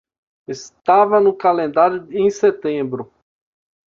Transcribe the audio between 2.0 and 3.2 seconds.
em setembro.